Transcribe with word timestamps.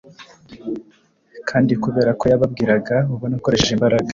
kandi 1.49 1.71
kubera 1.83 2.11
ko 2.19 2.23
yababwiraga 2.31 2.95
ubona 3.13 3.35
akoresheje 3.39 3.73
imbaraga, 3.75 4.09